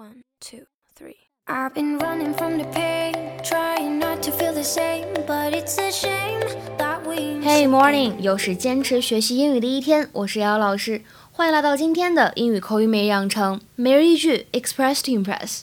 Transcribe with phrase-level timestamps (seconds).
[0.00, 1.16] One, two, three.
[1.46, 5.90] I've been running from the pain, trying not to feel the same, but it's a
[5.90, 6.40] shame
[6.76, 7.40] that we.
[7.42, 11.00] Hey morning，又是坚持学习英语的一天，我是姚老师，
[11.32, 15.60] 欢迎来到今天的英语口语每日养成每日一句 Express to Impress。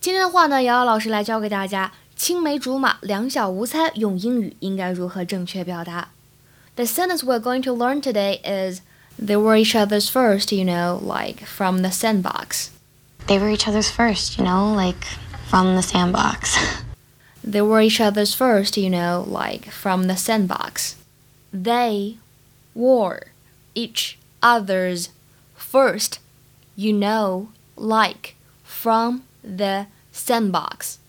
[0.00, 6.08] 今天的话呢，瑶瑶老师来教给大家青梅竹马、两小无猜用英语应该如何正确表达。
[6.74, 8.80] The sentence we're going to learn today is
[9.20, 12.70] They were each other's first, you know, like from the sandbox.
[13.27, 15.03] They were each other's first, you know, like
[15.49, 16.57] from the sandbox.
[17.43, 20.95] They were each other's first, you know, like from the sandbox.
[21.53, 22.17] They
[22.73, 23.27] were
[23.75, 25.09] each other's
[25.55, 26.19] first,
[26.75, 30.99] you know, like from the sandbox.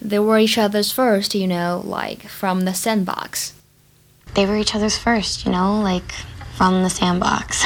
[0.00, 3.52] They were each other's first, you know, like from the sandbox.
[4.34, 6.12] They were each other's first, you know, like
[6.56, 7.64] from the sandbox.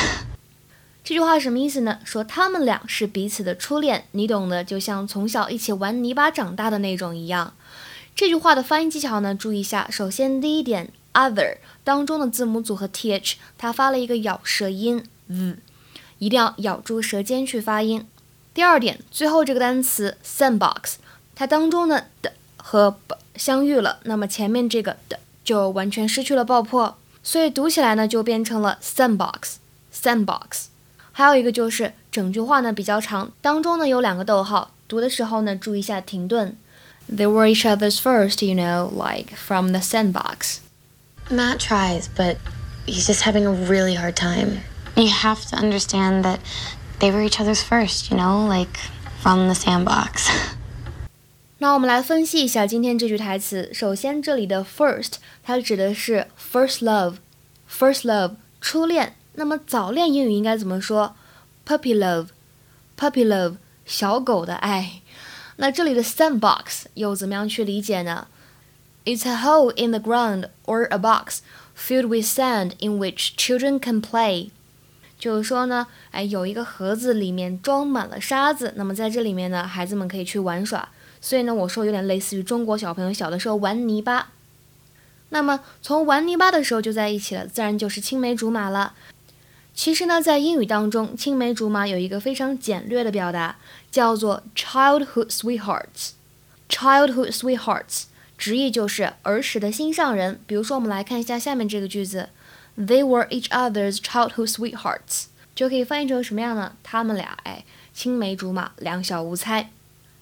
[1.12, 1.98] 这句话什么意思呢？
[2.06, 7.52] 说他们俩是彼此的初恋，你懂的，就像从小一起玩泥巴长大的那种一样。
[8.16, 9.86] 这句话的发音技巧呢，注意一下。
[9.90, 15.58] 首先，第一点，other 当中的字母组合 th，它发了一个咬舌音 z，
[16.16, 18.06] 一定要咬住舌尖去发音。
[18.54, 20.94] 第二点，最后这个单词 sandbox，
[21.34, 30.68] 它当中呢的和 b 相遇了，那么前面这个的就完全失去了爆破，所以读起来呢就变成了 sandbox，sandbox。
[31.11, 36.55] 还有一个就是整句话呢比较长，当中呢有两个逗号，读的时候呢注意一下停顿。
[37.09, 40.57] They were each other's first, you know, like from the sandbox.
[41.29, 42.35] Matt tries, but
[42.85, 44.59] he's just having a really hard time.
[44.95, 46.39] You have to understand that
[46.99, 48.77] they were each other's first, you know, like
[49.21, 50.29] from the sandbox.
[51.59, 53.71] 那我们来分析一下今天这句台词。
[53.73, 59.15] 首先，这里的 first 它指的是 first love，first love 初恋。
[59.34, 61.14] 那么早恋英语应该怎么说
[61.66, 65.00] ？Puppy love，puppy love 小狗的爱。
[65.56, 68.26] 那这里的 sandbox 又怎么样去理解呢
[69.04, 71.38] ？It's a hole in the ground or a box
[71.76, 74.50] filled with sand in which children can play。
[75.18, 80.88] 就是说呢，哎，有一个盒子里面装满了沙子，那么在这里面呢，孩子们可以去玩耍。
[81.20, 84.32] 所以呢，我说有点类似于中国小朋友小的时候玩泥巴。
[85.28, 88.94] 那么从玩泥巴的时候就在一起了，自然就是青梅竹马了。
[89.74, 93.56] 其实呢，在英语当中，青梅竹马有一个非常简略的表达，
[93.90, 96.10] 叫做 childhood sweethearts。
[96.68, 98.04] childhood sweethearts
[98.38, 100.40] 直译就是儿时的心上人。
[100.46, 102.28] 比如说，我们来看一下下面这个句子
[102.78, 105.24] ：They were each other's childhood sweethearts，
[105.54, 106.74] 就可以翻译成什么样呢？
[106.82, 109.70] 他们俩哎，青梅竹马，两小无猜。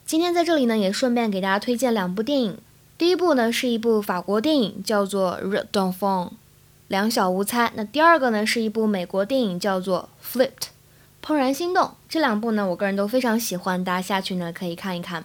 [0.07, 2.59] 今天在这里呢，也顺便给大家推荐两部电影。
[2.99, 5.93] 第一部呢，是一部法国电影，叫做《Red Dawn》。
[6.91, 7.71] 两小无猜。
[7.77, 10.49] 那第二个呢，是一部美国电影，叫做《Flipped》，
[11.25, 11.93] 怦然心动。
[12.09, 15.25] 这两部呢，我个人都非常喜欢，大家下去呢可以看一看。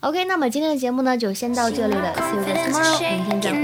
[0.00, 3.62] OK，那么今天的节目呢就先到这里了，See you guys tomorrow，明天再会。